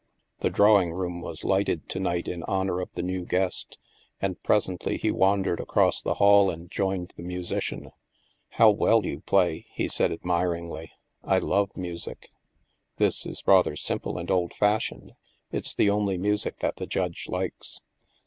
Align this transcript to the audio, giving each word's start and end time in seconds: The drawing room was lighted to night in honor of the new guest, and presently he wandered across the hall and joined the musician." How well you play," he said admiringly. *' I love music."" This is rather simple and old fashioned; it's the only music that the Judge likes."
The 0.39 0.49
drawing 0.49 0.93
room 0.93 1.21
was 1.21 1.43
lighted 1.43 1.87
to 1.89 1.99
night 1.99 2.27
in 2.27 2.41
honor 2.45 2.79
of 2.81 2.89
the 2.95 3.03
new 3.03 3.23
guest, 3.23 3.77
and 4.19 4.41
presently 4.41 4.97
he 4.97 5.11
wandered 5.11 5.59
across 5.59 6.01
the 6.01 6.15
hall 6.15 6.49
and 6.49 6.71
joined 6.71 7.13
the 7.15 7.21
musician." 7.21 7.91
How 8.57 8.71
well 8.71 9.05
you 9.05 9.19
play," 9.19 9.67
he 9.69 9.87
said 9.87 10.11
admiringly. 10.11 10.91
*' 11.11 11.15
I 11.23 11.37
love 11.37 11.77
music."" 11.77 12.31
This 12.97 13.27
is 13.27 13.43
rather 13.45 13.75
simple 13.75 14.17
and 14.17 14.31
old 14.31 14.55
fashioned; 14.55 15.11
it's 15.51 15.75
the 15.75 15.91
only 15.91 16.17
music 16.17 16.57
that 16.61 16.77
the 16.77 16.87
Judge 16.87 17.27
likes." 17.29 17.79